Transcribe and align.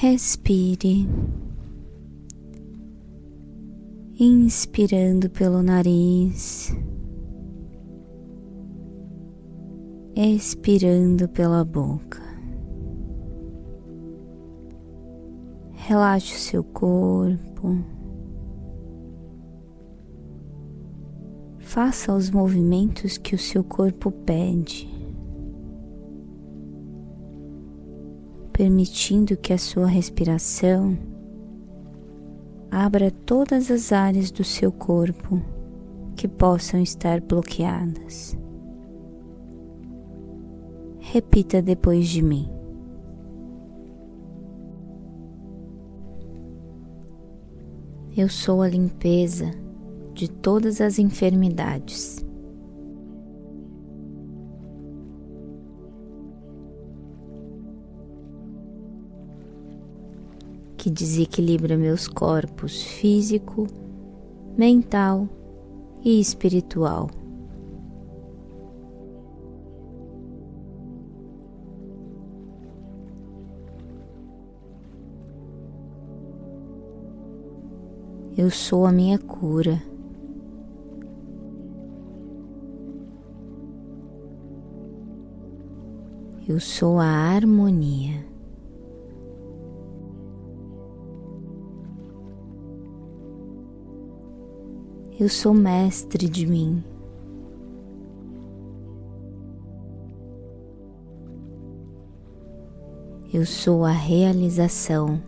Respire, 0.00 1.08
inspirando 4.16 5.28
pelo 5.28 5.60
nariz, 5.60 6.72
expirando 10.14 11.28
pela 11.28 11.64
boca. 11.64 12.22
Relaxe 15.72 16.36
o 16.36 16.38
seu 16.38 16.62
corpo. 16.62 17.84
Faça 21.58 22.14
os 22.14 22.30
movimentos 22.30 23.18
que 23.18 23.34
o 23.34 23.38
seu 23.38 23.64
corpo 23.64 24.12
pede. 24.12 24.97
Permitindo 28.58 29.36
que 29.36 29.52
a 29.52 29.56
sua 29.56 29.86
respiração 29.86 30.98
abra 32.68 33.08
todas 33.08 33.70
as 33.70 33.92
áreas 33.92 34.32
do 34.32 34.42
seu 34.42 34.72
corpo 34.72 35.40
que 36.16 36.26
possam 36.26 36.82
estar 36.82 37.20
bloqueadas. 37.20 38.36
Repita 40.98 41.62
depois 41.62 42.08
de 42.08 42.20
mim. 42.20 42.50
Eu 48.16 48.28
sou 48.28 48.60
a 48.60 48.68
limpeza 48.68 49.52
de 50.14 50.28
todas 50.28 50.80
as 50.80 50.98
enfermidades. 50.98 52.27
Que 60.78 60.88
desequilibra 60.88 61.76
meus 61.76 62.06
corpos 62.06 62.82
físico, 62.84 63.66
mental 64.56 65.28
e 66.04 66.20
espiritual. 66.20 67.10
Eu 78.36 78.52
sou 78.52 78.86
a 78.86 78.92
minha 78.92 79.18
cura. 79.18 79.82
Eu 86.46 86.60
sou 86.60 87.00
a 87.00 87.04
harmonia. 87.04 88.37
Eu 95.20 95.28
sou 95.28 95.52
mestre 95.52 96.28
de 96.28 96.46
mim. 96.46 96.80
Eu 103.34 103.44
sou 103.44 103.84
a 103.84 103.90
realização. 103.90 105.20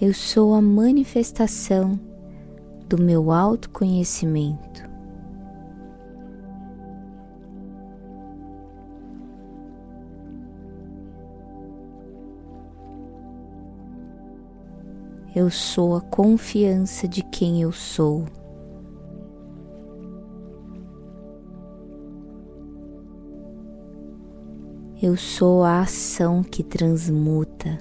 Eu 0.00 0.12
sou 0.12 0.52
a 0.54 0.60
manifestação 0.60 1.96
do 2.88 3.00
meu 3.00 3.30
autoconhecimento. 3.30 4.87
Eu 15.34 15.50
sou 15.50 15.94
a 15.94 16.00
confiança 16.00 17.06
de 17.06 17.22
quem 17.22 17.62
eu 17.62 17.70
sou. 17.70 18.24
Eu 25.00 25.16
sou 25.16 25.62
a 25.62 25.80
ação 25.80 26.42
que 26.42 26.62
transmuta. 26.64 27.78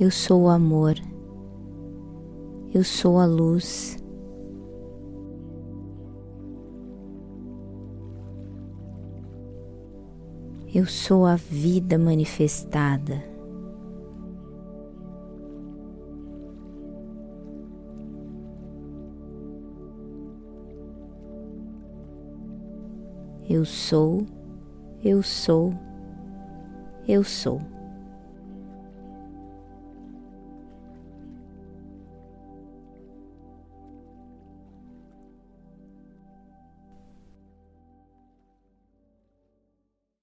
Eu 0.00 0.10
sou 0.10 0.42
o 0.42 0.48
amor. 0.48 0.94
Eu 2.74 2.82
sou 2.82 3.18
a 3.18 3.24
luz. 3.24 3.96
Eu 10.78 10.84
sou 10.84 11.24
a 11.24 11.36
vida 11.36 11.96
manifestada. 11.96 13.24
Eu 23.48 23.64
sou, 23.64 24.26
eu 25.02 25.22
sou, 25.22 25.72
eu 27.08 27.24
sou. 27.24 27.58